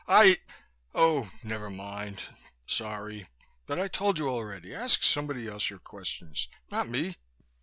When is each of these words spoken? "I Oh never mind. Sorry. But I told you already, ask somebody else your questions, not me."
"I 0.07 0.39
Oh 0.95 1.29
never 1.43 1.69
mind. 1.69 2.21
Sorry. 2.65 3.27
But 3.67 3.79
I 3.79 3.87
told 3.87 4.17
you 4.17 4.29
already, 4.29 4.73
ask 4.73 5.03
somebody 5.03 5.47
else 5.47 5.69
your 5.69 5.77
questions, 5.77 6.47
not 6.71 6.89
me." 6.89 7.17